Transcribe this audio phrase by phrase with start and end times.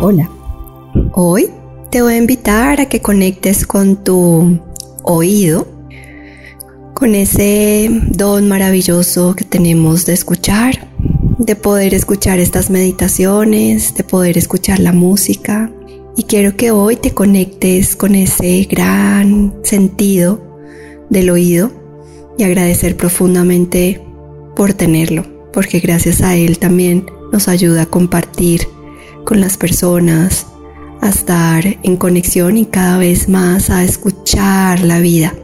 [0.00, 0.30] Hola,
[1.12, 1.50] hoy
[1.90, 4.60] te voy a invitar a que conectes con tu
[5.02, 5.66] oído,
[6.94, 10.86] con ese don maravilloso que tenemos de escuchar,
[11.38, 15.68] de poder escuchar estas meditaciones, de poder escuchar la música.
[16.16, 20.40] Y quiero que hoy te conectes con ese gran sentido
[21.10, 21.72] del oído
[22.38, 24.00] y agradecer profundamente
[24.54, 28.68] por tenerlo, porque gracias a él también nos ayuda a compartir
[29.28, 30.46] con las personas,
[31.02, 35.34] a estar en conexión y cada vez más a escuchar la vida.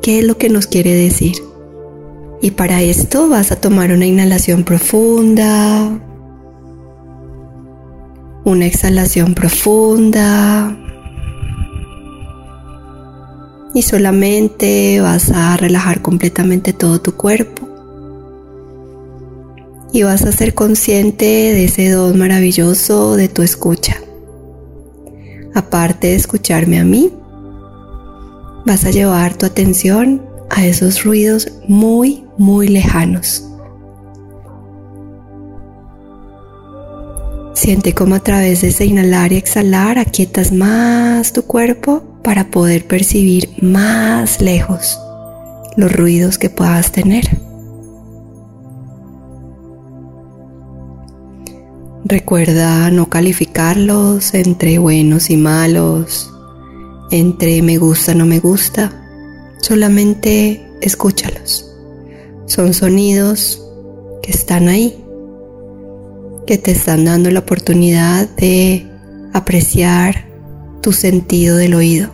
[0.00, 1.34] ¿Qué es lo que nos quiere decir?
[2.40, 5.90] Y para esto vas a tomar una inhalación profunda,
[8.44, 10.78] una exhalación profunda
[13.74, 17.71] y solamente vas a relajar completamente todo tu cuerpo
[19.92, 23.96] y vas a ser consciente de ese don maravilloso de tu escucha.
[25.54, 27.12] Aparte de escucharme a mí,
[28.64, 33.44] vas a llevar tu atención a esos ruidos muy, muy lejanos.
[37.52, 42.86] Siente cómo a través de ese inhalar y exhalar aquietas más tu cuerpo para poder
[42.86, 44.98] percibir más lejos
[45.76, 47.41] los ruidos que puedas tener.
[52.04, 56.32] Recuerda no calificarlos entre buenos y malos,
[57.12, 58.92] entre me gusta, no me gusta.
[59.60, 61.72] Solamente escúchalos.
[62.46, 63.62] Son sonidos
[64.20, 64.96] que están ahí,
[66.44, 68.84] que te están dando la oportunidad de
[69.32, 70.26] apreciar
[70.80, 72.10] tu sentido del oído.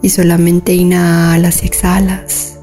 [0.00, 2.53] Y solamente inhalas y exhalas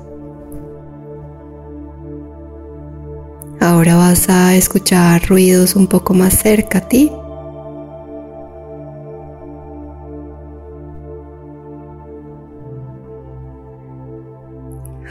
[3.61, 7.11] Ahora vas a escuchar ruidos un poco más cerca a ti.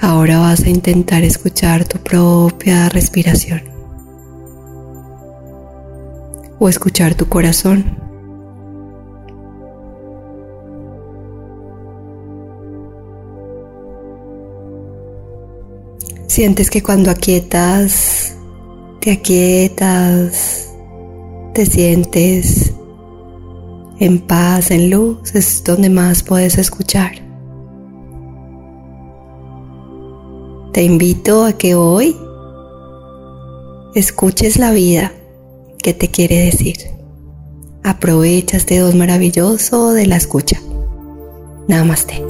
[0.00, 3.62] Ahora vas a intentar escuchar tu propia respiración
[6.58, 7.84] o escuchar tu corazón.
[16.26, 18.39] Sientes que cuando aquietas
[19.00, 20.74] te aquietas,
[21.54, 22.72] te sientes
[23.98, 27.12] en paz, en luz, es donde más puedes escuchar.
[30.72, 32.16] Te invito a que hoy
[33.94, 35.12] escuches la vida
[35.82, 36.76] que te quiere decir.
[37.82, 40.60] Aprovecha este dos maravilloso de la escucha.
[41.68, 42.22] Namaste.